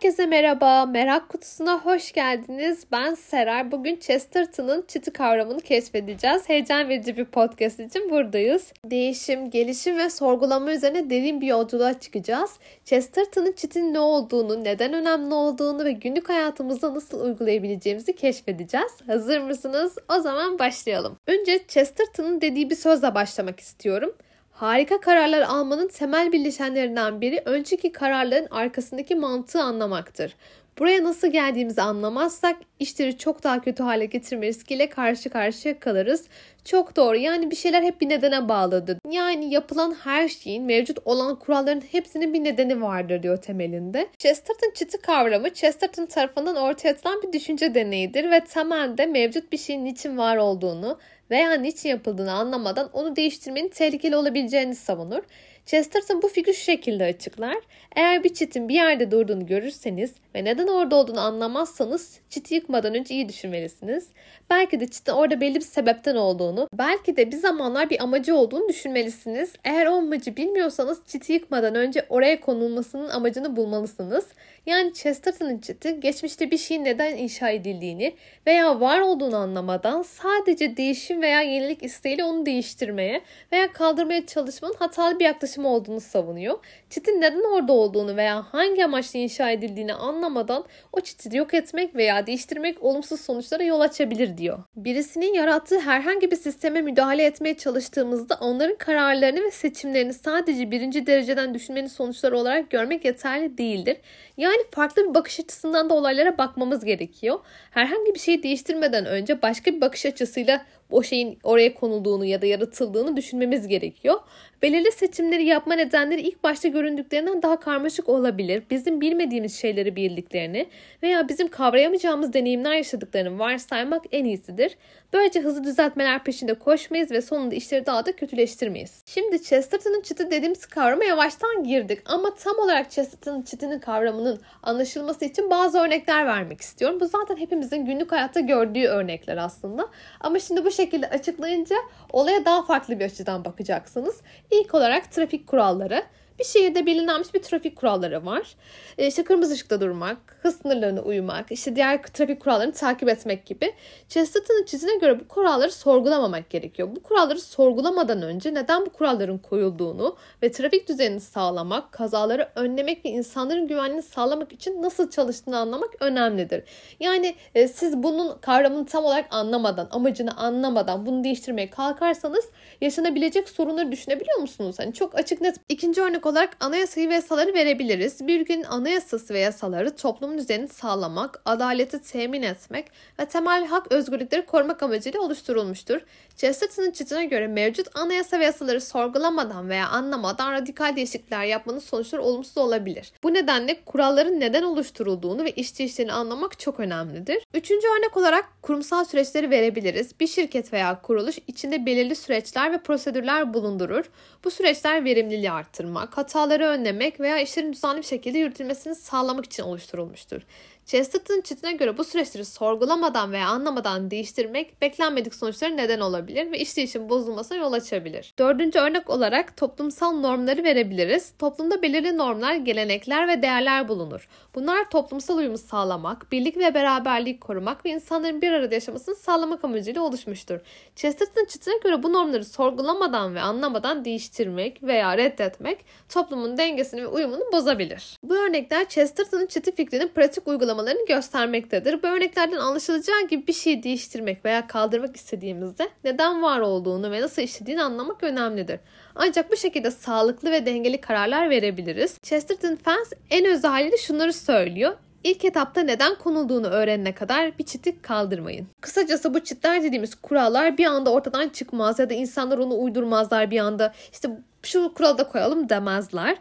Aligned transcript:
Herkese 0.00 0.26
merhaba, 0.26 0.86
merak 0.86 1.28
kutusuna 1.28 1.84
hoş 1.84 2.12
geldiniz. 2.12 2.84
Ben 2.92 3.14
Seray. 3.14 3.72
Bugün 3.72 3.96
Chesterton'ın 3.96 4.84
çiti 4.88 5.10
kavramını 5.10 5.60
keşfedeceğiz. 5.60 6.48
Heyecan 6.48 6.88
verici 6.88 7.16
bir 7.16 7.24
podcast 7.24 7.80
için 7.80 8.10
buradayız. 8.10 8.72
Değişim, 8.84 9.50
gelişim 9.50 9.98
ve 9.98 10.10
sorgulama 10.10 10.72
üzerine 10.72 11.10
derin 11.10 11.40
bir 11.40 11.46
yolculuğa 11.46 12.00
çıkacağız. 12.00 12.50
Chesterton'ın 12.84 13.52
çitin 13.52 13.94
ne 13.94 13.98
olduğunu, 13.98 14.64
neden 14.64 14.92
önemli 14.92 15.34
olduğunu 15.34 15.84
ve 15.84 15.92
günlük 15.92 16.28
hayatımızda 16.28 16.94
nasıl 16.94 17.24
uygulayabileceğimizi 17.24 18.16
keşfedeceğiz. 18.16 18.92
Hazır 19.06 19.40
mısınız? 19.40 19.96
O 20.16 20.20
zaman 20.20 20.58
başlayalım. 20.58 21.16
Önce 21.26 21.60
Chesterton'ın 21.68 22.40
dediği 22.40 22.70
bir 22.70 22.76
sözle 22.76 23.14
başlamak 23.14 23.60
istiyorum. 23.60 24.14
Harika 24.60 25.00
kararlar 25.00 25.42
almanın 25.42 25.88
temel 25.88 26.32
bileşenlerinden 26.32 27.20
biri 27.20 27.42
önceki 27.44 27.92
kararların 27.92 28.48
arkasındaki 28.50 29.14
mantığı 29.14 29.62
anlamaktır. 29.62 30.36
Buraya 30.78 31.04
nasıl 31.04 31.28
geldiğimizi 31.28 31.82
anlamazsak 31.82 32.56
işleri 32.78 33.18
çok 33.18 33.44
daha 33.44 33.60
kötü 33.60 33.82
hale 33.82 34.06
getirme 34.06 34.46
riskiyle 34.46 34.88
karşı 34.88 35.30
karşıya 35.30 35.80
kalırız. 35.80 36.24
Çok 36.64 36.96
doğru. 36.96 37.16
Yani 37.16 37.50
bir 37.50 37.56
şeyler 37.56 37.82
hep 37.82 38.00
bir 38.00 38.08
nedene 38.08 38.48
bağlıdır. 38.48 38.98
Yani 39.10 39.54
yapılan 39.54 39.96
her 40.04 40.28
şeyin 40.28 40.64
mevcut 40.64 40.98
olan 41.04 41.38
kuralların 41.38 41.82
hepsinin 41.92 42.34
bir 42.34 42.44
nedeni 42.44 42.82
vardır 42.82 43.22
diyor 43.22 43.36
temelinde. 43.36 44.08
Chesterton 44.18 44.72
çiti 44.74 44.98
kavramı 44.98 45.54
Chesterton 45.54 46.06
tarafından 46.06 46.56
ortaya 46.56 46.90
atılan 46.90 47.22
bir 47.22 47.32
düşünce 47.32 47.74
deneyidir 47.74 48.30
ve 48.30 48.44
temelde 48.44 49.06
mevcut 49.06 49.52
bir 49.52 49.58
şeyin 49.58 49.84
niçin 49.84 50.18
var 50.18 50.36
olduğunu 50.36 50.98
veya 51.30 51.54
niçin 51.54 51.88
yapıldığını 51.88 52.32
anlamadan 52.32 52.90
onu 52.92 53.16
değiştirmenin 53.16 53.68
tehlikeli 53.68 54.16
olabileceğini 54.16 54.74
savunur. 54.74 55.22
Chesterton 55.66 56.22
bu 56.22 56.28
fikri 56.28 56.54
şu 56.54 56.62
şekilde 56.62 57.04
açıklar. 57.04 57.56
Eğer 57.96 58.24
bir 58.24 58.34
çitin 58.34 58.68
bir 58.68 58.74
yerde 58.74 59.10
durduğunu 59.10 59.46
görürseniz 59.46 60.14
ve 60.34 60.44
neden 60.44 60.66
orada 60.66 60.96
olduğunu 60.96 61.20
anlamazsanız 61.20 62.18
çiti 62.30 62.54
yıkmadan 62.54 62.94
önce 62.94 63.14
iyi 63.14 63.28
düşünmelisiniz. 63.28 64.08
Belki 64.50 64.80
de 64.80 64.88
çitin 64.88 65.12
orada 65.12 65.40
belli 65.40 65.54
bir 65.54 65.60
sebepten 65.60 66.16
olduğunu, 66.16 66.68
belki 66.72 67.16
de 67.16 67.32
bir 67.32 67.36
zamanlar 67.36 67.90
bir 67.90 68.02
amacı 68.02 68.36
olduğunu 68.36 68.68
düşünmelisiniz. 68.68 69.52
Eğer 69.64 69.86
o 69.86 69.92
amacı 69.92 70.36
bilmiyorsanız 70.36 71.00
çiti 71.06 71.32
yıkmadan 71.32 71.74
önce 71.74 72.06
oraya 72.08 72.40
konulmasının 72.40 73.08
amacını 73.08 73.56
bulmalısınız. 73.56 74.26
Yani 74.66 74.94
Chesterton'ın 74.94 75.58
çiti 75.58 76.00
geçmişte 76.00 76.50
bir 76.50 76.58
şeyin 76.58 76.84
neden 76.84 77.16
inşa 77.16 77.50
edildiğini 77.50 78.14
veya 78.46 78.80
var 78.80 79.00
olduğunu 79.00 79.36
anlamadan 79.36 80.02
sadece 80.02 80.76
değişim 80.76 81.22
veya 81.22 81.42
yenilik 81.42 81.82
isteğiyle 81.82 82.24
onu 82.24 82.46
değiştirmeye 82.46 83.22
veya 83.52 83.72
kaldırmaya 83.72 84.26
çalışmanın 84.26 84.74
hatalı 84.78 85.18
bir 85.18 85.24
yaklaşım 85.24 85.49
olduğunu 85.58 86.00
savunuyor. 86.00 86.58
Çitin 86.90 87.20
neden 87.20 87.52
orada 87.52 87.72
olduğunu 87.72 88.16
veya 88.16 88.42
hangi 88.42 88.84
amaçla 88.84 89.18
inşa 89.18 89.50
edildiğini 89.50 89.94
anlamadan 89.94 90.64
o 90.92 91.00
çiti 91.00 91.36
yok 91.36 91.54
etmek 91.54 91.94
veya 91.94 92.26
değiştirmek 92.26 92.82
olumsuz 92.82 93.20
sonuçlara 93.20 93.62
yol 93.62 93.80
açabilir 93.80 94.36
diyor. 94.36 94.58
Birisinin 94.76 95.34
yarattığı 95.34 95.80
herhangi 95.80 96.30
bir 96.30 96.36
sisteme 96.36 96.82
müdahale 96.82 97.24
etmeye 97.24 97.56
çalıştığımızda 97.56 98.38
onların 98.40 98.76
kararlarını 98.76 99.42
ve 99.42 99.50
seçimlerini 99.50 100.12
sadece 100.12 100.70
birinci 100.70 101.06
dereceden 101.06 101.54
düşünmenin 101.54 101.86
sonuçları 101.86 102.38
olarak 102.38 102.70
görmek 102.70 103.04
yeterli 103.04 103.58
değildir. 103.58 103.96
Yani 104.40 104.62
farklı 104.70 105.08
bir 105.08 105.14
bakış 105.14 105.40
açısından 105.40 105.90
da 105.90 105.94
olaylara 105.94 106.38
bakmamız 106.38 106.84
gerekiyor. 106.84 107.38
Herhangi 107.70 108.14
bir 108.14 108.18
şeyi 108.18 108.42
değiştirmeden 108.42 109.06
önce 109.06 109.42
başka 109.42 109.72
bir 109.72 109.80
bakış 109.80 110.06
açısıyla 110.06 110.66
o 110.90 111.02
şeyin 111.02 111.38
oraya 111.42 111.74
konulduğunu 111.74 112.24
ya 112.24 112.42
da 112.42 112.46
yaratıldığını 112.46 113.16
düşünmemiz 113.16 113.68
gerekiyor. 113.68 114.20
Belirli 114.62 114.92
seçimleri 114.92 115.44
yapma 115.44 115.74
nedenleri 115.74 116.20
ilk 116.20 116.44
başta 116.44 116.68
göründüklerinden 116.68 117.42
daha 117.42 117.60
karmaşık 117.60 118.08
olabilir. 118.08 118.62
Bizim 118.70 119.00
bilmediğimiz 119.00 119.60
şeyleri 119.60 119.96
bildiklerini 119.96 120.66
veya 121.02 121.28
bizim 121.28 121.48
kavrayamayacağımız 121.48 122.32
deneyimler 122.32 122.74
yaşadıklarını 122.74 123.38
varsaymak 123.38 124.04
en 124.12 124.24
iyisidir. 124.24 124.76
Böylece 125.12 125.40
hızlı 125.40 125.64
düzeltmeler 125.64 126.24
peşinde 126.24 126.54
koşmayız 126.54 127.10
ve 127.10 127.22
sonunda 127.22 127.54
işleri 127.54 127.86
daha 127.86 128.06
da 128.06 128.16
kötüleştirmeyiz. 128.16 129.02
Şimdi 129.06 129.42
Chesterton'ın 129.42 130.00
çiti 130.00 130.30
dediğimiz 130.30 130.66
kavrama 130.66 131.04
yavaştan 131.04 131.64
girdik 131.64 132.02
ama 132.04 132.34
tam 132.34 132.58
olarak 132.58 132.90
Chesterton'ın 132.90 133.42
çitinin 133.42 133.78
kavramının 133.78 134.40
anlaşılması 134.62 135.24
için 135.24 135.50
bazı 135.50 135.78
örnekler 135.78 136.26
vermek 136.26 136.60
istiyorum. 136.60 137.00
Bu 137.00 137.06
zaten 137.06 137.36
hepimizin 137.36 137.84
günlük 137.84 138.12
hayatta 138.12 138.40
gördüğü 138.40 138.86
örnekler 138.86 139.36
aslında. 139.36 139.88
Ama 140.20 140.38
şimdi 140.38 140.64
bu 140.64 140.70
şekilde 140.70 141.08
açıklayınca 141.08 141.76
olaya 142.12 142.44
daha 142.44 142.62
farklı 142.62 143.00
bir 143.00 143.04
açıdan 143.04 143.44
bakacaksınız. 143.44 144.20
İlk 144.50 144.74
olarak 144.74 145.12
trafik 145.12 145.46
kuralları. 145.46 146.02
Bir 146.40 146.44
şehirde 146.44 146.86
belirlenmiş 146.86 147.34
bir 147.34 147.42
trafik 147.42 147.76
kuralları 147.76 148.26
var. 148.26 148.56
E, 148.98 149.06
işte 149.06 149.24
kırmızı 149.24 149.54
ışıkta 149.54 149.80
durmak, 149.80 150.18
hız 150.42 150.56
sınırlarına 150.56 151.00
uymak, 151.00 151.52
işte 151.52 151.76
diğer 151.76 152.02
trafik 152.02 152.40
kurallarını 152.40 152.72
takip 152.72 153.08
etmek 153.08 153.46
gibi. 153.46 153.72
Chesterton'ın 154.08 154.64
çizine 154.64 154.96
göre 154.96 155.20
bu 155.20 155.28
kuralları 155.28 155.72
sorgulamamak 155.72 156.50
gerekiyor. 156.50 156.88
Bu 156.96 157.02
kuralları 157.02 157.40
sorgulamadan 157.40 158.22
önce 158.22 158.54
neden 158.54 158.86
bu 158.86 158.90
kuralların 158.90 159.38
koyulduğunu 159.38 160.16
ve 160.42 160.50
trafik 160.50 160.88
düzenini 160.88 161.20
sağlamak, 161.20 161.92
kazaları 161.92 162.48
önlemek 162.54 163.04
ve 163.04 163.08
insanların 163.08 163.68
güvenliğini 163.68 164.02
sağlamak 164.02 164.52
için 164.52 164.82
nasıl 164.82 165.10
çalıştığını 165.10 165.58
anlamak 165.58 165.90
önemlidir. 166.00 166.64
Yani 167.00 167.34
e, 167.54 167.68
siz 167.68 168.02
bunun 168.02 168.38
kavramını 168.38 168.86
tam 168.86 169.04
olarak 169.04 169.34
anlamadan, 169.34 169.88
amacını 169.90 170.36
anlamadan 170.36 171.06
bunu 171.06 171.24
değiştirmeye 171.24 171.70
kalkarsanız 171.70 172.44
yaşanabilecek 172.80 173.48
sorunları 173.48 173.92
düşünebiliyor 173.92 174.38
musunuz? 174.38 174.76
Hani 174.78 174.92
çok 174.92 175.18
açık 175.18 175.40
net. 175.40 175.56
İkinci 175.68 176.02
örnek 176.02 176.26
olarak 176.30 176.56
anayasayı 176.60 177.08
ve 177.08 177.14
yasaları 177.14 177.54
verebiliriz. 177.54 178.26
Bir 178.26 178.40
ülkenin 178.40 178.64
anayasası 178.64 179.34
ve 179.34 179.38
yasaları 179.38 179.96
toplumun 179.96 180.38
düzenini 180.38 180.68
sağlamak, 180.68 181.42
adaleti 181.44 182.02
temin 182.02 182.42
etmek 182.42 182.86
ve 183.20 183.24
temel 183.24 183.66
hak 183.66 183.92
özgürlükleri 183.92 184.46
korumak 184.46 184.82
amacıyla 184.82 185.20
oluşturulmuştur. 185.20 186.00
Chesterton'ın 186.36 186.90
çitine 186.90 187.24
göre 187.24 187.46
mevcut 187.46 187.86
anayasa 187.96 188.38
ve 188.38 188.44
yasaları 188.44 188.80
sorgulamadan 188.80 189.68
veya 189.68 189.88
anlamadan 189.88 190.52
radikal 190.52 190.96
değişiklikler 190.96 191.44
yapmanın 191.44 191.78
sonuçları 191.78 192.22
olumsuz 192.22 192.58
olabilir. 192.58 193.12
Bu 193.22 193.34
nedenle 193.34 193.84
kuralların 193.84 194.40
neden 194.40 194.62
oluşturulduğunu 194.62 195.44
ve 195.44 195.50
işleyişlerini 195.50 196.12
anlamak 196.12 196.58
çok 196.58 196.80
önemlidir. 196.80 197.42
Üçüncü 197.54 197.86
örnek 197.98 198.16
olarak 198.16 198.62
kurumsal 198.62 199.04
süreçleri 199.04 199.50
verebiliriz. 199.50 200.20
Bir 200.20 200.26
şirket 200.26 200.72
veya 200.72 201.02
kuruluş 201.02 201.38
içinde 201.46 201.86
belirli 201.86 202.16
süreçler 202.16 202.72
ve 202.72 202.78
prosedürler 202.78 203.54
bulundurur. 203.54 204.04
Bu 204.44 204.50
süreçler 204.50 205.04
verimliliği 205.04 205.50
arttırmak, 205.50 206.09
hataları 206.16 206.64
önlemek 206.66 207.20
veya 207.20 207.38
işlerin 207.40 207.72
düzenli 207.72 207.98
bir 207.98 208.06
şekilde 208.06 208.38
yürütülmesini 208.38 208.94
sağlamak 208.94 209.44
için 209.44 209.62
oluşturulmuştur. 209.62 210.42
Chesterton 210.90 211.40
çitine 211.40 211.72
göre 211.72 211.98
bu 211.98 212.04
süreçleri 212.04 212.44
sorgulamadan 212.44 213.32
veya 213.32 213.48
anlamadan 213.48 214.10
değiştirmek 214.10 214.82
beklenmedik 214.82 215.34
sonuçlara 215.34 215.70
neden 215.74 216.00
olabilir 216.00 216.52
ve 216.52 216.58
işleyişin 216.58 217.08
bozulmasına 217.08 217.58
yol 217.58 217.72
açabilir. 217.72 218.34
Dördüncü 218.38 218.78
örnek 218.78 219.10
olarak 219.10 219.56
toplumsal 219.56 220.12
normları 220.12 220.64
verebiliriz. 220.64 221.32
Toplumda 221.38 221.82
belirli 221.82 222.18
normlar, 222.18 222.54
gelenekler 222.54 223.28
ve 223.28 223.42
değerler 223.42 223.88
bulunur. 223.88 224.28
Bunlar 224.54 224.90
toplumsal 224.90 225.38
uyumu 225.38 225.58
sağlamak, 225.58 226.32
birlik 226.32 226.56
ve 226.56 226.74
beraberliği 226.74 227.40
korumak 227.40 227.84
ve 227.84 227.90
insanların 227.90 228.42
bir 228.42 228.52
arada 228.52 228.74
yaşamasını 228.74 229.14
sağlamak 229.14 229.64
amacıyla 229.64 230.02
oluşmuştur. 230.02 230.60
Chesterton 230.96 231.44
çitine 231.44 231.78
göre 231.84 232.02
bu 232.02 232.12
normları 232.12 232.44
sorgulamadan 232.44 233.34
ve 233.34 233.40
anlamadan 233.40 234.04
değiştirmek 234.04 234.82
veya 234.82 235.18
reddetmek 235.18 235.84
toplumun 236.08 236.56
dengesini 236.56 237.02
ve 237.02 237.06
uyumunu 237.06 237.52
bozabilir. 237.52 238.18
Bu 238.22 238.36
örnekler 238.36 238.88
Chesterton'ın 238.88 239.46
çiti 239.46 239.74
fikrinin 239.74 240.08
pratik 240.08 240.48
uygulaması 240.48 240.79
uygulamalarını 240.80 241.06
göstermektedir. 241.06 242.02
Bu 242.02 242.06
örneklerden 242.06 242.56
anlaşılacağı 242.56 243.28
gibi 243.28 243.46
bir 243.46 243.52
şeyi 243.52 243.82
değiştirmek 243.82 244.44
veya 244.44 244.66
kaldırmak 244.66 245.16
istediğimizde 245.16 245.88
neden 246.04 246.42
var 246.42 246.60
olduğunu 246.60 247.10
ve 247.10 247.20
nasıl 247.20 247.42
işlediğini 247.42 247.82
anlamak 247.82 248.22
önemlidir. 248.22 248.80
Ancak 249.14 249.52
bu 249.52 249.56
şekilde 249.56 249.90
sağlıklı 249.90 250.50
ve 250.50 250.66
dengeli 250.66 251.00
kararlar 251.00 251.50
verebiliriz. 251.50 252.18
Chesterton 252.22 252.76
Fans 252.76 253.12
en 253.30 253.44
öz 253.44 253.62
şunları 254.00 254.32
söylüyor. 254.32 254.96
İlk 255.24 255.44
etapta 255.44 255.80
neden 255.80 256.14
konulduğunu 256.14 256.66
öğrenene 256.66 257.14
kadar 257.14 257.58
bir 257.58 257.64
çiti 257.64 258.02
kaldırmayın. 258.02 258.66
Kısacası 258.80 259.34
bu 259.34 259.40
çitler 259.40 259.82
dediğimiz 259.82 260.14
kurallar 260.14 260.78
bir 260.78 260.84
anda 260.84 261.12
ortadan 261.12 261.48
çıkmaz 261.48 261.98
ya 261.98 262.10
da 262.10 262.14
insanlar 262.14 262.58
onu 262.58 262.78
uydurmazlar 262.78 263.50
bir 263.50 263.58
anda. 263.58 263.92
İşte 264.12 264.28
şu 264.62 264.94
kuralı 264.94 265.18
da 265.18 265.28
koyalım 265.28 265.68
demezler. 265.68 266.36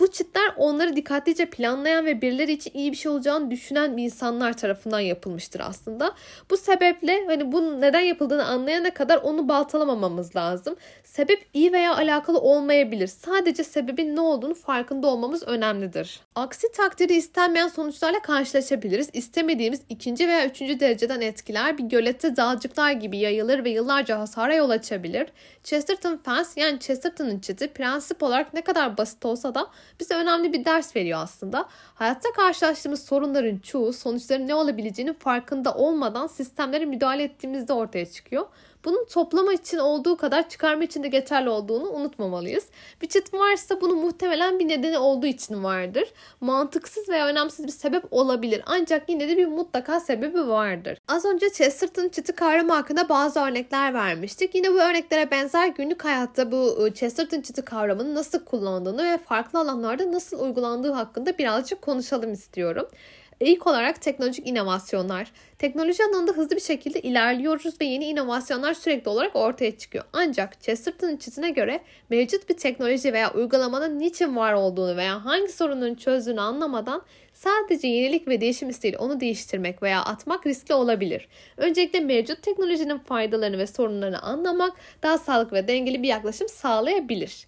Bu 0.00 0.10
çitler 0.10 0.52
onları 0.56 0.96
dikkatlice 0.96 1.50
planlayan 1.50 2.06
ve 2.06 2.22
birileri 2.22 2.52
için 2.52 2.70
iyi 2.74 2.92
bir 2.92 2.96
şey 2.96 3.12
olacağını 3.12 3.50
düşünen 3.50 3.96
insanlar 3.96 4.56
tarafından 4.56 5.00
yapılmıştır 5.00 5.60
aslında. 5.60 6.14
Bu 6.50 6.56
sebeple 6.56 7.24
hani 7.26 7.52
bunun 7.52 7.80
neden 7.80 8.00
yapıldığını 8.00 8.44
anlayana 8.44 8.94
kadar 8.94 9.16
onu 9.16 9.48
baltalamamamız 9.48 10.36
lazım. 10.36 10.76
Sebep 11.04 11.46
iyi 11.54 11.72
veya 11.72 11.96
alakalı 11.96 12.40
olmayabilir. 12.40 13.06
Sadece 13.06 13.64
sebebin 13.64 14.16
ne 14.16 14.20
olduğunu 14.20 14.54
farkında 14.54 15.06
olmamız 15.06 15.42
önemlidir. 15.42 16.20
Aksi 16.34 16.72
takdirde 16.72 17.14
istenmeyen 17.14 17.68
sonuçlarla 17.68 18.22
karşılaşabiliriz. 18.22 19.10
İstemediğimiz 19.12 19.80
ikinci 19.88 20.28
veya 20.28 20.46
üçüncü 20.46 20.80
dereceden 20.80 21.20
etkiler 21.20 21.78
bir 21.78 21.84
gölette 21.84 22.36
dağcıklar 22.36 22.92
gibi 22.92 23.18
yayılır 23.18 23.64
ve 23.64 23.70
yıllarca 23.70 24.18
hasara 24.18 24.54
yol 24.54 24.70
açabilir. 24.70 25.26
Chesterton 25.64 26.20
Fence 26.24 26.48
yani 26.56 26.80
Chesterton'ın 26.80 27.38
çiti 27.40 27.68
prensip 27.68 28.22
olarak 28.22 28.54
ne 28.54 28.60
kadar 28.60 28.98
basit 28.98 29.24
olsa 29.24 29.54
da 29.54 29.70
bize 30.00 30.14
önemli 30.14 30.52
bir 30.52 30.64
ders 30.64 30.96
veriyor 30.96 31.18
aslında. 31.22 31.68
Hayatta 31.94 32.32
karşılaştığımız 32.32 33.04
sorunların 33.04 33.58
çoğu 33.58 33.92
sonuçların 33.92 34.46
ne 34.48 34.54
olabileceğinin 34.54 35.12
farkında 35.14 35.74
olmadan 35.74 36.26
sistemlere 36.26 36.84
müdahale 36.84 37.22
ettiğimizde 37.22 37.72
ortaya 37.72 38.06
çıkıyor. 38.06 38.46
Bunun 38.88 39.06
toplama 39.06 39.52
için 39.52 39.78
olduğu 39.78 40.16
kadar 40.16 40.48
çıkarma 40.48 40.84
için 40.84 41.02
de 41.02 41.08
geçerli 41.08 41.48
olduğunu 41.48 41.90
unutmamalıyız. 41.90 42.66
Bir 43.02 43.08
çift 43.08 43.34
varsa 43.34 43.80
bunu 43.80 43.94
muhtemelen 43.94 44.58
bir 44.58 44.68
nedeni 44.68 44.98
olduğu 44.98 45.26
için 45.26 45.64
vardır. 45.64 46.12
Mantıksız 46.40 47.08
veya 47.08 47.26
önemsiz 47.26 47.66
bir 47.66 47.72
sebep 47.72 48.04
olabilir. 48.10 48.62
Ancak 48.66 49.08
yine 49.08 49.28
de 49.28 49.36
bir 49.36 49.46
mutlaka 49.46 50.00
sebebi 50.00 50.48
vardır. 50.48 50.98
Az 51.08 51.24
önce 51.24 51.50
Chesterton 51.50 52.08
çiti 52.08 52.32
kavramı 52.32 52.72
hakkında 52.72 53.08
bazı 53.08 53.40
örnekler 53.40 53.94
vermiştik. 53.94 54.54
Yine 54.54 54.70
bu 54.70 54.80
örneklere 54.80 55.30
benzer 55.30 55.68
günlük 55.68 56.04
hayatta 56.04 56.52
bu 56.52 56.76
ıı, 56.80 56.94
Chesterton 56.94 57.40
çiti 57.40 57.62
kavramını 57.62 58.14
nasıl 58.14 58.44
kullandığını 58.44 59.12
ve 59.12 59.18
farklı 59.18 59.58
alanlarda 59.58 60.12
nasıl 60.12 60.40
uygulandığı 60.40 60.92
hakkında 60.92 61.38
birazcık 61.38 61.82
konuşalım 61.82 62.32
istiyorum. 62.32 62.88
İlk 63.40 63.66
olarak 63.66 64.02
teknolojik 64.02 64.46
inovasyonlar. 64.46 65.32
Teknoloji 65.58 66.04
alanında 66.04 66.32
hızlı 66.32 66.56
bir 66.56 66.60
şekilde 66.60 67.00
ilerliyoruz 67.00 67.80
ve 67.80 67.84
yeni 67.84 68.04
inovasyonlar 68.04 68.74
sürekli 68.74 69.08
olarak 69.08 69.36
ortaya 69.36 69.78
çıkıyor. 69.78 70.04
Ancak 70.12 70.60
Chesterton'ın 70.60 71.16
çizine 71.16 71.50
göre 71.50 71.80
mevcut 72.10 72.48
bir 72.48 72.56
teknoloji 72.56 73.12
veya 73.12 73.32
uygulamanın 73.32 73.98
niçin 73.98 74.36
var 74.36 74.52
olduğunu 74.52 74.96
veya 74.96 75.24
hangi 75.24 75.52
sorunun 75.52 75.94
çözdüğünü 75.94 76.40
anlamadan 76.40 77.02
sadece 77.32 77.88
yenilik 77.88 78.28
ve 78.28 78.40
değişim 78.40 78.68
isteğiyle 78.68 78.98
onu 78.98 79.20
değiştirmek 79.20 79.82
veya 79.82 80.02
atmak 80.02 80.46
riskli 80.46 80.74
olabilir. 80.74 81.28
Öncelikle 81.56 82.00
mevcut 82.00 82.42
teknolojinin 82.42 82.98
faydalarını 82.98 83.58
ve 83.58 83.66
sorunlarını 83.66 84.22
anlamak 84.22 84.72
daha 85.02 85.18
sağlıklı 85.18 85.56
ve 85.56 85.68
dengeli 85.68 86.02
bir 86.02 86.08
yaklaşım 86.08 86.48
sağlayabilir. 86.48 87.46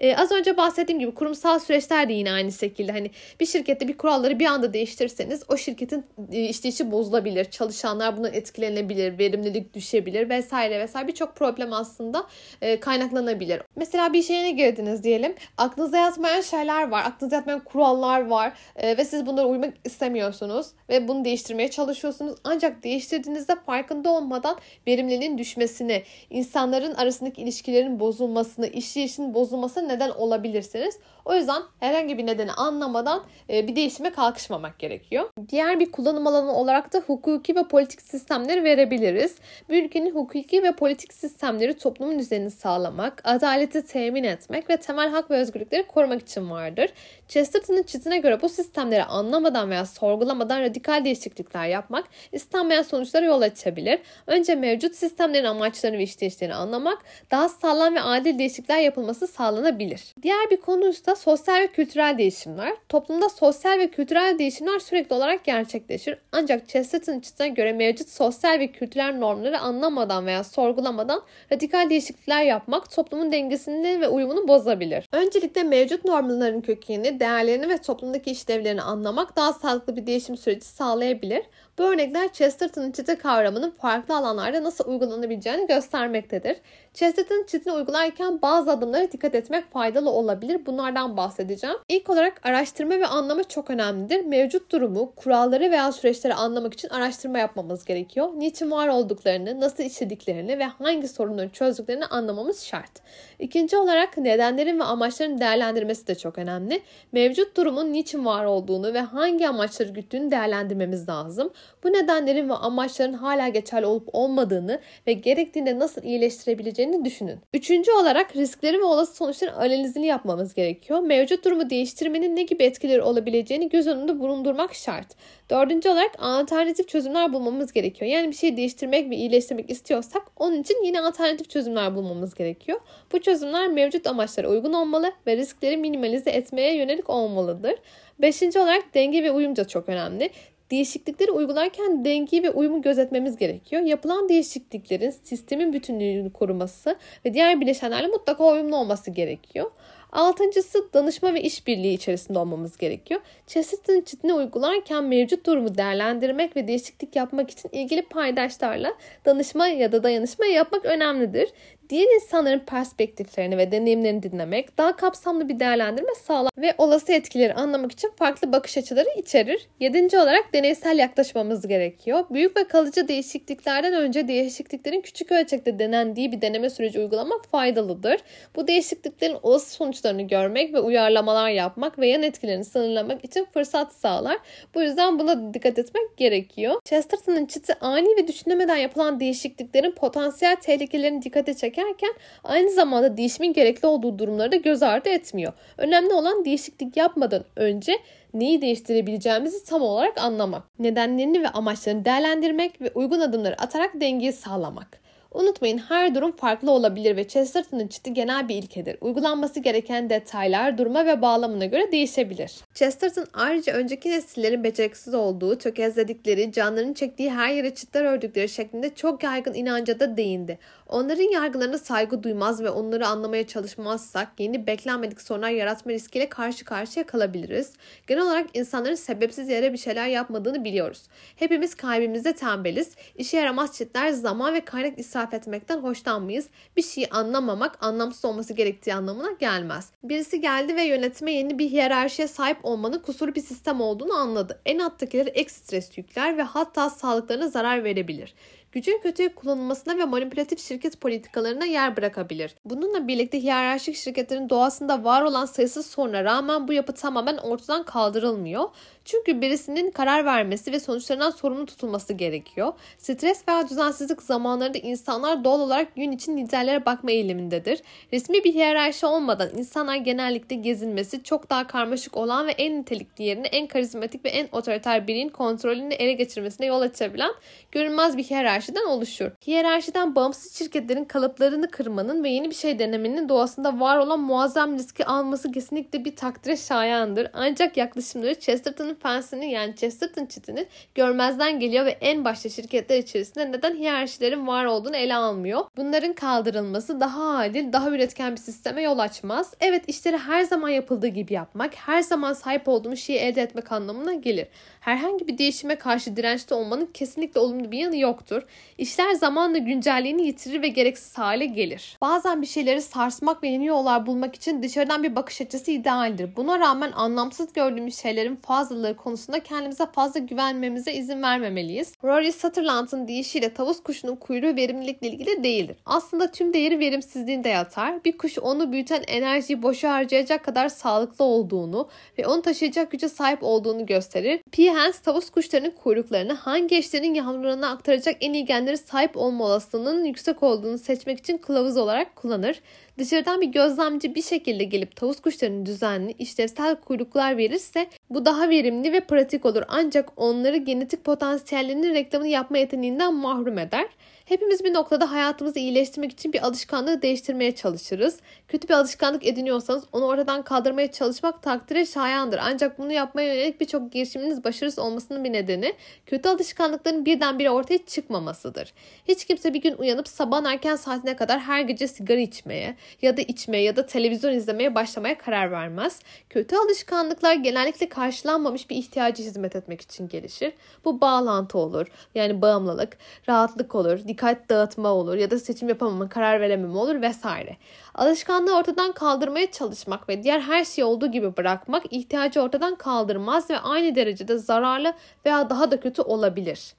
Ee, 0.00 0.16
az 0.16 0.32
önce 0.32 0.56
bahsettiğim 0.56 1.00
gibi 1.00 1.14
kurumsal 1.14 1.58
süreçler 1.58 2.08
de 2.08 2.12
yine 2.12 2.32
aynı 2.32 2.52
şekilde. 2.52 2.92
Hani 2.92 3.10
bir 3.40 3.46
şirkette 3.46 3.88
bir 3.88 3.96
kuralları 3.96 4.38
bir 4.38 4.46
anda 4.46 4.72
değiştirirseniz 4.72 5.42
o 5.48 5.56
şirketin 5.56 6.04
e, 6.32 6.40
işleyişi 6.40 6.90
bozulabilir. 6.90 7.44
Çalışanlar 7.44 8.16
bundan 8.16 8.34
etkilenebilir, 8.34 9.18
verimlilik 9.18 9.74
düşebilir 9.74 10.28
vesaire 10.28 10.80
vesaire 10.80 11.08
birçok 11.08 11.36
problem 11.36 11.72
aslında 11.72 12.26
e, 12.62 12.80
kaynaklanabilir. 12.80 13.62
Mesela 13.76 14.12
bir 14.12 14.18
işe 14.18 14.32
yeni 14.32 14.56
girdiniz 14.56 15.04
diyelim. 15.04 15.34
Aklınıza 15.56 15.96
yatmayan 15.96 16.40
şeyler 16.40 16.88
var. 16.88 17.04
Aklınıza 17.04 17.36
yatmayan 17.36 17.64
kurallar 17.64 18.26
var 18.26 18.52
e, 18.76 18.96
ve 18.96 19.04
siz 19.04 19.26
bunlara 19.26 19.46
uymak 19.46 19.74
istemiyorsunuz 19.84 20.66
ve 20.88 21.08
bunu 21.08 21.24
değiştirmeye 21.24 21.70
çalışıyorsunuz. 21.70 22.34
Ancak 22.44 22.82
değiştirdiğinizde 22.84 23.56
farkında 23.66 24.10
olmadan 24.10 24.56
verimliliğin 24.86 25.38
düşmesini, 25.38 26.02
insanların 26.30 26.94
arasındaki 26.94 27.42
ilişkilerin 27.42 28.00
bozulmasını, 28.00 28.66
işleyişin 28.66 29.34
bozulmasını 29.34 29.89
neden 29.90 30.10
olabilirsiniz. 30.10 30.98
O 31.24 31.34
yüzden 31.34 31.62
herhangi 31.80 32.18
bir 32.18 32.26
nedeni 32.26 32.52
anlamadan 32.52 33.22
e, 33.50 33.68
bir 33.68 33.76
değişime 33.76 34.10
kalkışmamak 34.10 34.78
gerekiyor. 34.78 35.30
Diğer 35.48 35.80
bir 35.80 35.92
kullanım 35.92 36.26
alanı 36.26 36.52
olarak 36.52 36.92
da 36.92 36.98
hukuki 36.98 37.56
ve 37.56 37.68
politik 37.68 38.02
sistemleri 38.02 38.64
verebiliriz. 38.64 39.36
Bir 39.68 39.84
ülkenin 39.84 40.14
hukuki 40.14 40.62
ve 40.62 40.72
politik 40.72 41.14
sistemleri 41.14 41.78
toplumun 41.78 42.18
düzenini 42.18 42.50
sağlamak, 42.50 43.22
adaleti 43.24 43.86
temin 43.86 44.24
etmek 44.24 44.70
ve 44.70 44.76
temel 44.76 45.10
hak 45.10 45.30
ve 45.30 45.36
özgürlükleri 45.36 45.86
korumak 45.86 46.22
için 46.22 46.50
vardır. 46.50 46.90
Chesterton'ın 47.28 47.82
çizine 47.82 48.18
göre 48.18 48.42
bu 48.42 48.48
sistemleri 48.48 49.04
anlamadan 49.04 49.70
veya 49.70 49.86
sorgulamadan 49.86 50.60
radikal 50.60 51.04
değişiklikler 51.04 51.66
yapmak 51.66 52.04
istenmeyen 52.32 52.82
sonuçlara 52.82 53.26
yol 53.26 53.42
açabilir. 53.42 53.98
Önce 54.26 54.54
mevcut 54.54 54.94
sistemlerin 54.94 55.44
amaçlarını 55.44 55.98
ve 55.98 56.02
işleyişlerini 56.02 56.54
anlamak, 56.54 56.98
daha 57.30 57.48
sağlam 57.48 57.94
ve 57.94 58.00
adil 58.00 58.38
değişiklikler 58.38 58.78
yapılması 58.78 59.26
sağlanabilir. 59.26 59.79
Diğer 60.22 60.50
bir 60.50 60.56
konu 60.56 60.88
ise 60.88 61.14
sosyal 61.14 61.60
ve 61.60 61.66
kültürel 61.66 62.18
değişimler. 62.18 62.72
Toplumda 62.88 63.28
sosyal 63.28 63.78
ve 63.78 63.90
kültürel 63.90 64.38
değişimler 64.38 64.78
sürekli 64.78 65.14
olarak 65.14 65.44
gerçekleşir. 65.44 66.18
Ancak 66.32 66.68
Chesterton 66.68 67.20
çizine 67.20 67.48
göre 67.48 67.72
mevcut 67.72 68.08
sosyal 68.08 68.58
ve 68.58 68.66
kültürel 68.66 69.14
normları 69.18 69.58
anlamadan 69.58 70.26
veya 70.26 70.44
sorgulamadan 70.44 71.22
radikal 71.52 71.90
değişiklikler 71.90 72.42
yapmak 72.42 72.90
toplumun 72.90 73.32
dengesini 73.32 74.00
ve 74.00 74.08
uyumunu 74.08 74.48
bozabilir. 74.48 75.04
Öncelikle 75.12 75.62
mevcut 75.62 76.04
normların 76.04 76.60
kökenini, 76.60 77.20
değerlerini 77.20 77.68
ve 77.68 77.78
toplumdaki 77.78 78.30
işlevlerini 78.30 78.82
anlamak 78.82 79.36
daha 79.36 79.52
sağlıklı 79.52 79.96
bir 79.96 80.06
değişim 80.06 80.36
süreci 80.36 80.66
sağlayabilir. 80.66 81.42
Bu 81.80 81.84
örnekler 81.84 82.32
Chesterton'ın 82.32 82.92
çete 82.92 83.18
kavramının 83.18 83.70
farklı 83.70 84.16
alanlarda 84.16 84.62
nasıl 84.62 84.88
uygulanabileceğini 84.88 85.66
göstermektedir. 85.66 86.56
Chesterton 86.94 87.44
çetini 87.46 87.72
uygularken 87.72 88.42
bazı 88.42 88.70
adımlara 88.70 89.12
dikkat 89.12 89.34
etmek 89.34 89.72
faydalı 89.72 90.10
olabilir. 90.10 90.66
Bunlardan 90.66 91.16
bahsedeceğim. 91.16 91.76
İlk 91.88 92.10
olarak 92.10 92.40
araştırma 92.46 92.94
ve 92.94 93.06
anlama 93.06 93.44
çok 93.44 93.70
önemlidir. 93.70 94.24
Mevcut 94.24 94.72
durumu, 94.72 95.12
kuralları 95.16 95.70
veya 95.70 95.92
süreçleri 95.92 96.34
anlamak 96.34 96.74
için 96.74 96.88
araştırma 96.88 97.38
yapmamız 97.38 97.84
gerekiyor. 97.84 98.28
Niçin 98.36 98.70
var 98.70 98.88
olduklarını, 98.88 99.60
nasıl 99.60 99.84
işlediklerini 99.84 100.58
ve 100.58 100.64
hangi 100.64 101.08
sorunları 101.08 101.48
çözdüklerini 101.48 102.04
anlamamız 102.06 102.62
şart. 102.62 102.92
İkinci 103.38 103.76
olarak 103.76 104.18
nedenlerin 104.18 104.78
ve 104.78 104.84
amaçların 104.84 105.40
değerlendirmesi 105.40 106.06
de 106.06 106.14
çok 106.14 106.38
önemli. 106.38 106.82
Mevcut 107.12 107.56
durumun 107.56 107.92
niçin 107.92 108.24
var 108.24 108.44
olduğunu 108.44 108.94
ve 108.94 109.00
hangi 109.00 109.48
amaçları 109.48 109.88
güttüğünü 109.88 110.30
değerlendirmemiz 110.30 111.08
lazım. 111.08 111.50
Bu 111.84 111.92
nedenlerin 111.92 112.48
ve 112.48 112.54
amaçların 112.54 113.12
hala 113.12 113.48
geçerli 113.48 113.86
olup 113.86 114.08
olmadığını 114.12 114.80
ve 115.06 115.12
gerektiğinde 115.12 115.78
nasıl 115.78 116.02
iyileştirebileceğini 116.02 117.04
düşünün. 117.04 117.38
Üçüncü 117.54 117.92
olarak 117.92 118.36
riskleri 118.36 118.78
ve 118.78 118.84
olası 118.84 119.14
sonuçların 119.14 119.52
analizini 119.52 120.06
yapmamız 120.06 120.54
gerekiyor. 120.54 121.00
Mevcut 121.00 121.44
durumu 121.44 121.70
değiştirmenin 121.70 122.36
ne 122.36 122.42
gibi 122.42 122.62
etkileri 122.62 123.02
olabileceğini 123.02 123.68
göz 123.68 123.86
önünde 123.86 124.20
bulundurmak 124.20 124.74
şart. 124.74 125.06
Dördüncü 125.50 125.88
olarak 125.88 126.10
alternatif 126.18 126.88
çözümler 126.88 127.32
bulmamız 127.32 127.72
gerekiyor. 127.72 128.10
Yani 128.10 128.28
bir 128.28 128.36
şeyi 128.36 128.56
değiştirmek 128.56 129.10
ve 129.10 129.16
iyileştirmek 129.16 129.70
istiyorsak 129.70 130.22
onun 130.36 130.60
için 130.62 130.84
yine 130.84 131.00
alternatif 131.00 131.50
çözümler 131.50 131.94
bulmamız 131.94 132.34
gerekiyor. 132.34 132.80
Bu 133.12 133.20
çözümler 133.20 133.68
mevcut 133.68 134.06
amaçlara 134.06 134.48
uygun 134.48 134.72
olmalı 134.72 135.12
ve 135.26 135.36
riskleri 135.36 135.76
minimalize 135.76 136.30
etmeye 136.30 136.76
yönelik 136.76 137.10
olmalıdır. 137.10 137.74
Beşinci 138.18 138.58
olarak 138.58 138.94
denge 138.94 139.22
ve 139.22 139.30
uyum 139.30 139.56
da 139.56 139.68
çok 139.68 139.88
önemli. 139.88 140.30
Değişiklikleri 140.70 141.30
uygularken 141.30 142.04
dengeyi 142.04 142.42
ve 142.42 142.50
uyumu 142.50 142.82
gözetmemiz 142.82 143.36
gerekiyor. 143.36 143.82
Yapılan 143.82 144.28
değişikliklerin 144.28 145.10
sistemin 145.10 145.72
bütünlüğünü 145.72 146.32
koruması 146.32 146.96
ve 147.24 147.34
diğer 147.34 147.60
bileşenlerle 147.60 148.06
mutlaka 148.06 148.52
uyumlu 148.52 148.76
olması 148.76 149.10
gerekiyor. 149.10 149.70
Altıncısı 150.12 150.92
danışma 150.94 151.34
ve 151.34 151.42
işbirliği 151.42 151.94
içerisinde 151.94 152.38
olmamız 152.38 152.76
gerekiyor. 152.76 153.20
Chesterton 153.46 154.00
çitini 154.00 154.34
uygularken 154.34 155.04
mevcut 155.04 155.46
durumu 155.46 155.78
değerlendirmek 155.78 156.56
ve 156.56 156.68
değişiklik 156.68 157.16
yapmak 157.16 157.50
için 157.50 157.68
ilgili 157.72 158.02
paydaşlarla 158.02 158.94
danışma 159.24 159.68
ya 159.68 159.92
da 159.92 160.02
dayanışma 160.02 160.46
yapmak 160.46 160.84
önemlidir 160.84 161.48
diğer 161.90 162.14
insanların 162.14 162.58
perspektiflerini 162.58 163.58
ve 163.58 163.72
deneyimlerini 163.72 164.22
dinlemek 164.22 164.78
daha 164.78 164.96
kapsamlı 164.96 165.48
bir 165.48 165.60
değerlendirme 165.60 166.14
sağlar 166.14 166.50
ve 166.58 166.74
olası 166.78 167.12
etkileri 167.12 167.54
anlamak 167.54 167.92
için 167.92 168.10
farklı 168.16 168.52
bakış 168.52 168.78
açıları 168.78 169.08
içerir. 169.16 169.68
Yedinci 169.80 170.18
olarak 170.18 170.52
deneysel 170.52 170.98
yaklaşmamız 170.98 171.66
gerekiyor. 171.66 172.24
Büyük 172.30 172.56
ve 172.56 172.64
kalıcı 172.64 173.08
değişikliklerden 173.08 173.92
önce 173.92 174.28
değişikliklerin 174.28 175.00
küçük 175.00 175.32
ölçekte 175.32 175.78
denendiği 175.78 176.32
bir 176.32 176.40
deneme 176.40 176.70
süreci 176.70 177.00
uygulamak 177.00 177.46
faydalıdır. 177.46 178.20
Bu 178.56 178.66
değişikliklerin 178.66 179.36
olası 179.42 179.76
sonuçlarını 180.00 180.22
görmek 180.22 180.74
ve 180.74 180.80
uyarlamalar 180.80 181.50
yapmak 181.50 181.98
ve 181.98 182.06
yan 182.06 182.22
etkilerini 182.22 182.64
sınırlamak 182.64 183.24
için 183.24 183.44
fırsat 183.44 183.92
sağlar. 183.92 184.38
Bu 184.74 184.82
yüzden 184.82 185.18
buna 185.18 185.54
dikkat 185.54 185.78
etmek 185.78 186.16
gerekiyor. 186.16 186.80
Chesterton'ın 186.84 187.46
çiti 187.46 187.74
ani 187.80 188.08
ve 188.16 188.28
düşünemeden 188.28 188.76
yapılan 188.76 189.20
değişikliklerin 189.20 189.92
potansiyel 189.92 190.56
tehlikelerini 190.56 191.22
dikkate 191.22 191.54
çeker 191.54 191.70
çekerken 191.70 192.12
aynı 192.44 192.70
zamanda 192.70 193.16
değişimin 193.16 193.52
gerekli 193.52 193.86
olduğu 193.86 194.18
durumları 194.18 194.52
da 194.52 194.56
göz 194.56 194.82
ardı 194.82 195.08
etmiyor. 195.08 195.52
Önemli 195.78 196.12
olan 196.14 196.44
değişiklik 196.44 196.96
yapmadan 196.96 197.44
önce 197.56 197.92
neyi 198.34 198.62
değiştirebileceğimizi 198.62 199.64
tam 199.64 199.82
olarak 199.82 200.20
anlamak. 200.20 200.62
Nedenlerini 200.78 201.42
ve 201.42 201.48
amaçlarını 201.48 202.04
değerlendirmek 202.04 202.80
ve 202.80 202.90
uygun 202.94 203.20
adımları 203.20 203.62
atarak 203.62 204.00
dengeyi 204.00 204.32
sağlamak. 204.32 205.00
Unutmayın 205.34 205.78
her 205.78 206.14
durum 206.14 206.36
farklı 206.36 206.70
olabilir 206.70 207.16
ve 207.16 207.28
Chesterton'ın 207.28 207.88
çiti 207.88 208.14
genel 208.14 208.48
bir 208.48 208.56
ilkedir. 208.56 208.96
Uygulanması 209.00 209.60
gereken 209.60 210.10
detaylar 210.10 210.78
duruma 210.78 211.06
ve 211.06 211.22
bağlamına 211.22 211.64
göre 211.64 211.92
değişebilir. 211.92 212.52
Chesterton 212.74 213.26
ayrıca 213.32 213.72
önceki 213.72 214.10
nesillerin 214.10 214.64
beceriksiz 214.64 215.14
olduğu, 215.14 215.58
tökezledikleri, 215.58 216.52
canlarını 216.52 216.94
çektiği 216.94 217.30
her 217.30 217.52
yere 217.52 217.74
çitler 217.74 218.04
ördükleri 218.04 218.48
şeklinde 218.48 218.94
çok 218.94 219.22
yaygın 219.22 219.54
inanca 219.54 220.00
da 220.00 220.16
değindi. 220.16 220.58
Onların 220.90 221.32
yargılarına 221.32 221.78
saygı 221.78 222.22
duymaz 222.22 222.62
ve 222.62 222.70
onları 222.70 223.06
anlamaya 223.06 223.46
çalışmazsak 223.46 224.28
yeni 224.38 224.66
beklenmedik 224.66 225.20
sorunlar 225.20 225.50
yaratma 225.50 225.92
riskiyle 225.92 226.28
karşı 226.28 226.64
karşıya 226.64 227.06
kalabiliriz. 227.06 227.72
Genel 228.06 228.22
olarak 228.22 228.46
insanların 228.54 228.94
sebepsiz 228.94 229.48
yere 229.48 229.72
bir 229.72 229.78
şeyler 229.78 230.06
yapmadığını 230.06 230.64
biliyoruz. 230.64 231.02
Hepimiz 231.36 231.74
kalbimizde 231.74 232.34
tembeliz. 232.34 232.94
İşe 233.16 233.36
yaramaz 233.36 233.76
çitler 233.76 234.10
zaman 234.10 234.54
ve 234.54 234.60
kaynak 234.64 234.98
israfı 234.98 235.20
sarf 235.20 235.34
etmekten 235.34 235.78
hoşlanmayız. 235.78 236.48
Bir 236.76 236.82
şeyi 236.82 237.08
anlamamak 237.10 237.84
anlamsız 237.84 238.24
olması 238.24 238.52
gerektiği 238.52 238.94
anlamına 238.94 239.30
gelmez. 239.32 239.90
Birisi 240.02 240.40
geldi 240.40 240.76
ve 240.76 240.82
yönetime 240.82 241.32
yeni 241.32 241.58
bir 241.58 241.70
hiyerarşiye 241.70 242.28
sahip 242.28 242.58
olmanın 242.62 242.98
kusurlu 242.98 243.34
bir 243.34 243.40
sistem 243.40 243.80
olduğunu 243.80 244.14
anladı. 244.14 244.60
En 244.66 244.78
alttakileri 244.78 245.28
ek 245.28 245.50
stres 245.50 245.98
yükler 245.98 246.36
ve 246.38 246.42
hatta 246.42 246.90
sağlıklarına 246.90 247.48
zarar 247.48 247.84
verebilir 247.84 248.34
gücün 248.72 249.00
kötüye 249.02 249.34
kullanılmasına 249.34 249.98
ve 249.98 250.04
manipülatif 250.04 250.60
şirket 250.60 251.00
politikalarına 251.00 251.64
yer 251.64 251.96
bırakabilir. 251.96 252.54
Bununla 252.64 253.08
birlikte 253.08 253.42
hiyerarşik 253.42 253.96
şirketlerin 253.96 254.48
doğasında 254.48 255.04
var 255.04 255.22
olan 255.22 255.46
sayısız 255.46 255.86
soruna 255.86 256.24
rağmen 256.24 256.68
bu 256.68 256.72
yapı 256.72 256.92
tamamen 256.92 257.36
ortadan 257.36 257.82
kaldırılmıyor. 257.82 258.68
Çünkü 259.04 259.40
birisinin 259.40 259.90
karar 259.90 260.24
vermesi 260.24 260.72
ve 260.72 260.80
sonuçlarından 260.80 261.30
sorumlu 261.30 261.66
tutulması 261.66 262.12
gerekiyor. 262.12 262.72
Stres 262.98 263.48
veya 263.48 263.68
düzensizlik 263.68 264.22
zamanlarında 264.22 264.78
insanlar 264.78 265.44
doğal 265.44 265.60
olarak 265.60 265.96
gün 265.96 266.12
için 266.12 266.36
liderlere 266.36 266.86
bakma 266.86 267.10
eğilimindedir. 267.10 267.82
Resmi 268.12 268.44
bir 268.44 268.54
hiyerarşi 268.54 269.06
olmadan 269.06 269.48
insanlar 269.58 269.96
genellikle 269.96 270.56
gezinmesi 270.56 271.22
çok 271.22 271.50
daha 271.50 271.66
karmaşık 271.66 272.16
olan 272.16 272.46
ve 272.46 272.50
en 272.50 272.80
nitelikli 272.80 273.24
yerini 273.24 273.46
en 273.46 273.66
karizmatik 273.66 274.24
ve 274.24 274.28
en 274.28 274.48
otoriter 274.52 275.06
birinin 275.06 275.28
kontrolünü 275.28 275.94
ele 275.94 276.12
geçirmesine 276.12 276.66
yol 276.66 276.80
açabilen 276.80 277.32
görünmez 277.72 278.16
bir 278.16 278.24
hiyerarşiden 278.60 278.86
oluşur. 278.86 279.30
Hiyerarşiden 279.46 280.14
bağımsız 280.14 280.54
şirketlerin 280.58 281.04
kalıplarını 281.04 281.70
kırmanın 281.70 282.24
ve 282.24 282.28
yeni 282.28 282.50
bir 282.50 282.54
şey 282.54 282.78
denemenin 282.78 283.28
doğasında 283.28 283.80
var 283.80 283.98
olan 283.98 284.20
muazzam 284.20 284.74
riski 284.74 285.04
alması 285.06 285.52
kesinlikle 285.52 286.04
bir 286.04 286.16
takdire 286.16 286.56
şayandır. 286.56 287.28
Ancak 287.32 287.76
yaklaşımları 287.76 288.40
Chesterton'ın 288.40 288.94
fensini 288.94 289.50
yani 289.50 289.76
Chesterton 289.76 290.26
çitini 290.26 290.66
görmezden 290.94 291.60
geliyor 291.60 291.86
ve 291.86 291.90
en 291.90 292.24
başta 292.24 292.48
şirketler 292.48 292.98
içerisinde 292.98 293.52
neden 293.52 293.76
hiyerarşilerin 293.76 294.46
var 294.46 294.64
olduğunu 294.64 294.96
ele 294.96 295.14
almıyor. 295.14 295.60
Bunların 295.76 296.12
kaldırılması 296.12 297.00
daha 297.00 297.36
adil, 297.36 297.72
daha 297.72 297.90
üretken 297.90 298.32
bir 298.32 298.40
sisteme 298.40 298.82
yol 298.82 298.98
açmaz. 298.98 299.54
Evet 299.60 299.84
işleri 299.86 300.18
her 300.18 300.42
zaman 300.42 300.68
yapıldığı 300.68 301.06
gibi 301.06 301.34
yapmak, 301.34 301.74
her 301.74 302.00
zaman 302.02 302.32
sahip 302.32 302.68
olduğumuz 302.68 302.98
şeyi 302.98 303.18
elde 303.18 303.42
etmek 303.42 303.72
anlamına 303.72 304.12
gelir. 304.12 304.46
Herhangi 304.80 305.28
bir 305.28 305.38
değişime 305.38 305.76
karşı 305.76 306.16
dirençli 306.16 306.54
olmanın 306.54 306.86
kesinlikle 306.94 307.40
olumlu 307.40 307.72
bir 307.72 307.78
yanı 307.78 307.96
yoktur. 307.96 308.42
İşler 308.78 309.12
zamanla 309.12 309.58
güncelliğini 309.58 310.26
yitirir 310.26 310.62
ve 310.62 310.68
gereksiz 310.68 311.18
hale 311.18 311.46
gelir. 311.46 311.96
Bazen 312.00 312.42
bir 312.42 312.46
şeyleri 312.46 312.82
sarsmak 312.82 313.42
ve 313.42 313.48
yeni 313.48 313.66
yollar 313.66 314.06
bulmak 314.06 314.34
için 314.34 314.62
dışarıdan 314.62 315.02
bir 315.02 315.16
bakış 315.16 315.40
açısı 315.40 315.70
idealdir. 315.70 316.36
Buna 316.36 316.58
rağmen 316.58 316.92
anlamsız 316.92 317.52
gördüğümüz 317.52 317.98
şeylerin 317.98 318.36
fazlalığı 318.36 318.96
konusunda 318.96 319.40
kendimize 319.40 319.86
fazla 319.86 320.20
güvenmemize 320.20 320.92
izin 320.92 321.22
vermemeliyiz. 321.22 321.94
Rory 322.04 322.32
Sutherland'ın 322.32 323.08
deyişiyle 323.08 323.54
tavus 323.54 323.82
kuşunun 323.82 324.16
kuyruğu 324.16 324.56
verimlilikle 324.56 325.08
ilgili 325.08 325.44
değildir. 325.44 325.76
Aslında 325.86 326.30
tüm 326.30 326.52
değeri 326.52 326.78
verimsizliğinde 326.78 327.48
yatar. 327.48 328.04
Bir 328.04 328.18
kuş 328.18 328.38
onu 328.38 328.72
büyüten 328.72 329.02
enerjiyi 329.08 329.62
boşa 329.62 329.92
harcayacak 329.92 330.44
kadar 330.44 330.68
sağlıklı 330.68 331.24
olduğunu 331.24 331.88
ve 332.18 332.26
onu 332.26 332.42
taşıyacak 332.42 332.90
güce 332.90 333.08
sahip 333.08 333.38
olduğunu 333.42 333.86
gösterir. 333.86 334.40
P. 334.52 334.70
Hens 334.70 334.98
tavus 334.98 335.30
kuşlarının 335.30 335.70
kuyruklarını 335.70 336.32
hangi 336.32 336.76
eşlerin 336.76 337.14
yavrularına 337.14 337.70
aktaracak 337.70 338.16
en 338.20 338.32
iyi 338.32 338.39
genlere 338.44 338.76
sahip 338.76 339.16
olma 339.16 339.44
olasılığının 339.44 340.04
yüksek 340.04 340.42
olduğunu 340.42 340.78
seçmek 340.78 341.18
için 341.18 341.38
kılavuz 341.38 341.76
olarak 341.76 342.16
kullanır. 342.16 342.60
Dışarıdan 342.98 343.40
bir 343.40 343.46
gözlemci 343.46 344.14
bir 344.14 344.22
şekilde 344.22 344.64
gelip 344.64 344.96
tavus 344.96 345.20
kuşlarının 345.20 345.66
düzenli, 345.66 346.14
işlevsel 346.18 346.76
kuyruklar 346.76 347.36
verirse 347.36 347.86
bu 348.10 348.24
daha 348.24 348.48
verimli 348.48 348.92
ve 348.92 349.00
pratik 349.00 349.46
olur. 349.46 349.62
Ancak 349.68 350.08
onları 350.16 350.56
genetik 350.56 351.04
potansiyellerinin 351.04 351.94
reklamını 351.94 352.28
yapma 352.28 352.58
yeteneğinden 352.58 353.14
mahrum 353.14 353.58
eder. 353.58 353.86
Hepimiz 354.30 354.64
bir 354.64 354.74
noktada 354.74 355.12
hayatımızı 355.12 355.58
iyileştirmek 355.58 356.12
için 356.12 356.32
bir 356.32 356.46
alışkanlığı 356.46 357.02
değiştirmeye 357.02 357.54
çalışırız. 357.54 358.20
Kötü 358.48 358.68
bir 358.68 358.74
alışkanlık 358.74 359.26
ediniyorsanız 359.26 359.84
onu 359.92 360.04
oradan 360.04 360.42
kaldırmaya 360.42 360.92
çalışmak 360.92 361.42
takdire 361.42 361.86
şayandır. 361.86 362.40
Ancak 362.42 362.78
bunu 362.78 362.92
yapmaya 362.92 363.34
yönelik 363.34 363.60
birçok 363.60 363.92
girişiminiz 363.92 364.44
başarısız 364.44 364.78
olmasının 364.78 365.24
bir 365.24 365.32
nedeni 365.32 365.74
kötü 366.06 366.28
alışkanlıkların 366.28 367.06
birdenbire 367.06 367.50
ortaya 367.50 367.86
çıkmamasıdır. 367.86 368.72
Hiç 369.08 369.24
kimse 369.24 369.54
bir 369.54 369.62
gün 369.62 369.74
uyanıp 369.74 370.08
sabah 370.08 370.44
erken 370.44 370.76
saatine 370.76 371.16
kadar 371.16 371.40
her 371.40 371.60
gece 371.60 371.88
sigara 371.88 372.20
içmeye 372.20 372.76
ya 373.02 373.16
da 373.16 373.22
içmeye 373.22 373.62
ya 373.62 373.76
da 373.76 373.86
televizyon 373.86 374.32
izlemeye 374.32 374.74
başlamaya 374.74 375.18
karar 375.18 375.50
vermez. 375.50 376.00
Kötü 376.28 376.56
alışkanlıklar 376.56 377.34
genellikle 377.34 377.88
karşılanmamış 377.88 378.70
bir 378.70 378.76
ihtiyacı 378.76 379.22
hizmet 379.22 379.56
etmek 379.56 379.80
için 379.80 380.08
gelişir. 380.08 380.52
Bu 380.84 381.00
bağlantı 381.00 381.58
olur. 381.58 381.86
Yani 382.14 382.42
bağımlılık, 382.42 382.98
rahatlık 383.28 383.74
olur, 383.74 384.00
dağıtma 384.48 384.88
olur 384.88 385.16
ya 385.16 385.30
da 385.30 385.38
seçim 385.38 385.68
yapamama, 385.68 386.08
karar 386.08 386.40
verememe 386.40 386.78
olur 386.78 387.02
vesaire. 387.02 387.56
Alışkanlığı 387.94 388.56
ortadan 388.56 388.92
kaldırmaya 388.92 389.50
çalışmak 389.50 390.08
ve 390.08 390.22
diğer 390.22 390.40
her 390.40 390.64
şeyi 390.64 390.84
olduğu 390.84 391.06
gibi 391.06 391.36
bırakmak 391.36 391.82
ihtiyacı 391.90 392.40
ortadan 392.40 392.74
kaldırmaz 392.74 393.50
ve 393.50 393.58
aynı 393.58 393.94
derecede 393.94 394.38
zararlı 394.38 394.94
veya 395.26 395.50
daha 395.50 395.70
da 395.70 395.80
kötü 395.80 396.02
olabilir. 396.02 396.74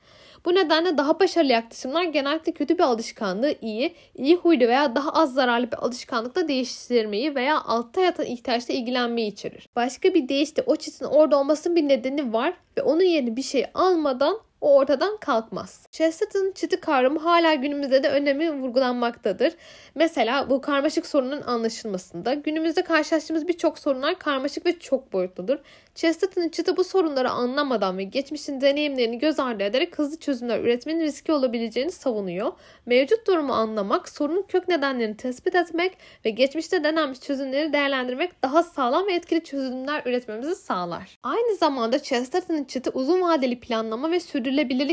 Bu 0.45 0.55
nedenle 0.55 0.98
daha 0.98 1.19
başarılı 1.19 1.51
yaklaşımlar 1.51 2.03
genellikle 2.03 2.51
kötü 2.51 2.77
bir 2.77 2.83
alışkanlığı 2.83 3.55
iyi, 3.62 3.93
iyi 4.15 4.36
huylu 4.36 4.67
veya 4.67 4.95
daha 4.95 5.10
az 5.13 5.33
zararlı 5.33 5.71
bir 5.71 5.77
alışkanlıkla 5.77 6.48
değiştirmeyi 6.48 7.36
veya 7.36 7.62
altta 7.62 8.01
yatan 8.01 8.25
ihtiyaçla 8.25 8.74
ilgilenmeyi 8.74 9.31
içerir. 9.31 9.67
Başka 9.75 10.13
bir 10.13 10.29
deyişle 10.29 10.63
o 10.65 10.75
çitin 10.75 11.05
orada 11.05 11.39
olmasının 11.39 11.75
bir 11.75 11.88
nedeni 11.88 12.33
var 12.33 12.53
ve 12.77 12.81
onun 12.81 13.03
yerine 13.03 13.36
bir 13.36 13.43
şey 13.43 13.65
almadan 13.74 14.39
o 14.62 14.75
ortadan 14.75 15.18
kalkmaz. 15.18 15.88
Chesterton'ın 15.91 16.51
çiti 16.51 16.80
kavramı 16.80 17.20
hala 17.20 17.53
günümüzde 17.53 18.03
de 18.03 18.10
önemi 18.10 18.51
vurgulanmaktadır. 18.51 19.53
Mesela 19.96 20.50
bu 20.50 20.62
karmaşık 20.62 21.08
sorunun 21.08 21.41
anlaşılmasında 21.41 22.34
günümüzde 22.34 22.84
karşılaştığımız 22.84 23.48
birçok 23.48 23.80
sorunlar 23.80 24.20
karmaşık 24.20 24.65
ve 24.65 24.80
çok 24.80 25.13
boyutludur. 25.13 25.58
Chesterton'ın 25.96 26.50
çıtı 26.50 26.77
bu 26.77 26.84
sorunları 26.84 27.30
anlamadan 27.30 27.98
ve 27.98 28.03
geçmişin 28.03 28.62
deneyimlerini 28.62 29.20
göz 29.20 29.39
ardı 29.39 29.63
ederek 29.63 30.00
hızlı 30.00 30.20
çözümler 30.20 30.60
üretmenin 30.60 31.01
riski 31.01 31.32
olabileceğini 31.34 31.91
savunuyor. 31.91 32.51
Mevcut 32.86 33.27
durumu 33.27 33.53
anlamak, 33.53 34.10
sorunun 34.10 34.41
kök 34.48 34.68
nedenlerini 34.68 35.18
tespit 35.18 35.56
etmek 35.56 35.98
ve 36.25 36.30
geçmişte 36.30 36.84
denenmiş 36.84 37.22
çözümleri 37.22 37.74
değerlendirmek 37.74 38.44
daha 38.44 38.63
sağlam 38.63 39.08
ve 39.08 39.13
etkili 39.13 39.44
çözümler 39.44 40.01
üretmemizi 40.06 40.56
sağlar. 40.56 41.20
Aynı 41.24 41.56
zamanda 41.56 42.03
Chesterton'ın 42.03 42.63
çıtı 42.63 42.91
uzun 42.94 43.22
vadeli 43.22 43.60
planlama 43.60 44.12
ve 44.12 44.20
sürdürülebilirlik 44.20 44.50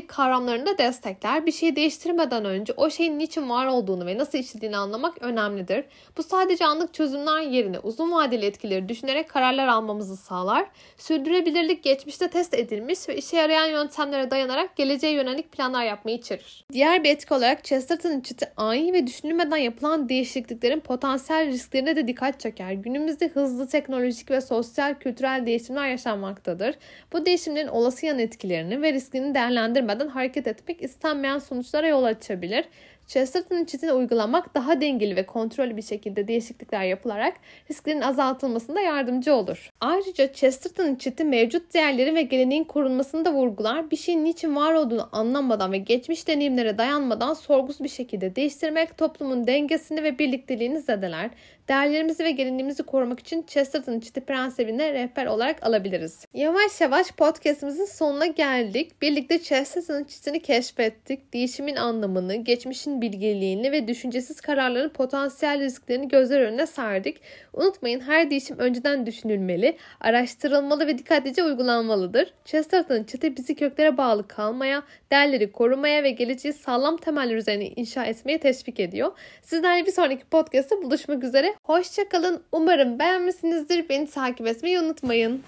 kavramlarını 0.08 0.66
da 0.66 0.78
destekler. 0.78 1.46
Bir 1.46 1.52
şeyi 1.52 1.76
değiştirmeden 1.76 2.44
önce 2.44 2.72
o 2.76 2.90
şeyin 2.90 3.18
niçin 3.18 3.50
var 3.50 3.66
olduğunu 3.66 4.06
ve 4.06 4.18
nasıl 4.18 4.38
işlediğini 4.38 4.76
anlamak 4.76 5.22
önemlidir. 5.22 5.84
Bu 6.16 6.22
sadece 6.22 6.66
anlık 6.66 6.94
çözümler 6.94 7.40
yerine 7.40 7.78
uzun 7.78 8.12
vadeli 8.12 8.46
etkileri 8.46 8.88
düşünerek 8.88 9.28
kararlar 9.28 9.66
almamızı 9.68 10.16
sağlar. 10.16 10.66
Sürdürülebilirlik 10.96 11.82
geçmişte 11.82 12.28
test 12.28 12.54
edilmiş 12.54 13.08
ve 13.08 13.16
işe 13.16 13.36
yarayan 13.36 13.66
yöntemlere 13.66 14.30
dayanarak 14.30 14.76
geleceğe 14.76 15.12
yönelik 15.12 15.52
planlar 15.52 15.84
yapmayı 15.84 16.16
içerir. 16.16 16.64
Diğer 16.72 17.04
bir 17.04 17.10
etki 17.10 17.34
olarak 17.34 17.64
Chesterton'ın 17.64 18.20
çıtı 18.20 18.52
ani 18.56 18.92
ve 18.92 19.06
düşünülmeden 19.06 19.56
yapılan 19.56 20.08
değişikliklerin 20.08 20.80
potansiyel 20.80 21.46
risklerine 21.46 21.96
de 21.96 22.08
dikkat 22.08 22.40
çeker. 22.40 22.72
Günümüzde 22.72 23.28
hızlı 23.28 23.68
teknolojik 23.68 24.30
ve 24.30 24.40
sosyal 24.40 24.94
kültürel 24.94 25.46
değişimler 25.46 25.88
yaşanmaktadır. 25.88 26.74
Bu 27.12 27.26
değişimlerin 27.26 27.68
olası 27.68 28.06
yan 28.06 28.18
etkilerini 28.18 28.82
ve 28.82 28.92
riskini 28.92 29.34
değerlendirmeden 29.48 30.08
hareket 30.08 30.46
etmek 30.46 30.82
istenmeyen 30.82 31.38
sonuçlara 31.38 31.88
yol 31.88 32.04
açabilir. 32.04 32.64
Chesterton'ın 33.08 33.64
çitini 33.64 33.92
uygulamak 33.92 34.54
daha 34.54 34.80
dengeli 34.80 35.16
ve 35.16 35.26
kontrollü 35.26 35.76
bir 35.76 35.82
şekilde 35.82 36.28
değişiklikler 36.28 36.82
yapılarak 36.82 37.34
risklerin 37.70 38.00
azaltılmasında 38.00 38.80
yardımcı 38.80 39.34
olur. 39.34 39.70
Ayrıca 39.80 40.32
Chesterton'ın 40.32 40.96
çiti 40.96 41.24
mevcut 41.24 41.74
değerleri 41.74 42.14
ve 42.14 42.22
geleneğin 42.22 42.64
korunmasını 42.64 43.24
da 43.24 43.32
vurgular. 43.32 43.90
Bir 43.90 43.96
şeyin 43.96 44.24
niçin 44.24 44.56
var 44.56 44.74
olduğunu 44.74 45.08
anlamadan 45.12 45.72
ve 45.72 45.78
geçmiş 45.78 46.28
deneyimlere 46.28 46.78
dayanmadan 46.78 47.34
sorgusuz 47.34 47.84
bir 47.84 47.88
şekilde 47.88 48.36
değiştirmek 48.36 48.98
toplumun 48.98 49.46
dengesini 49.46 50.02
ve 50.02 50.18
birlikteliğini 50.18 50.80
zedeler. 50.80 51.30
Değerlerimizi 51.68 52.24
ve 52.24 52.30
geleneğimizi 52.30 52.82
korumak 52.82 53.20
için 53.20 53.44
Chesterton 53.46 54.00
çiti 54.00 54.20
prensibine 54.20 54.92
rehber 54.92 55.26
olarak 55.26 55.66
alabiliriz. 55.66 56.24
Yavaş 56.34 56.80
yavaş 56.80 57.12
podcastimizin 57.12 57.84
sonuna 57.84 58.26
geldik. 58.26 59.02
Birlikte 59.02 59.38
Chesterton 59.42 60.04
çitini 60.04 60.42
keşfettik. 60.42 61.32
Değişimin 61.32 61.76
anlamını, 61.76 62.36
geçmişin 62.36 62.97
bilgeliğini 63.00 63.72
ve 63.72 63.88
düşüncesiz 63.88 64.40
kararların 64.40 64.88
potansiyel 64.88 65.60
risklerini 65.60 66.08
gözler 66.08 66.40
önüne 66.40 66.66
serdik. 66.66 67.20
Unutmayın 67.52 68.00
her 68.00 68.30
değişim 68.30 68.58
önceden 68.58 69.06
düşünülmeli, 69.06 69.76
araştırılmalı 70.00 70.86
ve 70.86 70.98
dikkatlice 70.98 71.42
uygulanmalıdır. 71.42 72.32
Chesterton 72.44 73.04
çiti 73.04 73.36
bizi 73.36 73.54
köklere 73.54 73.96
bağlı 73.96 74.28
kalmaya, 74.28 74.82
değerleri 75.12 75.52
korumaya 75.52 76.02
ve 76.02 76.10
geleceği 76.10 76.52
sağlam 76.52 76.96
temeller 76.96 77.36
üzerine 77.36 77.66
inşa 77.68 78.04
etmeye 78.04 78.38
teşvik 78.38 78.80
ediyor. 78.80 79.12
Sizlerle 79.42 79.86
bir 79.86 79.92
sonraki 79.92 80.24
podcast'ta 80.24 80.82
buluşmak 80.82 81.24
üzere. 81.24 81.54
Hoşçakalın. 81.62 82.42
Umarım 82.52 82.98
beğenmişsinizdir. 82.98 83.88
Beni 83.88 84.06
takip 84.06 84.46
etmeyi 84.46 84.80
unutmayın. 84.80 85.42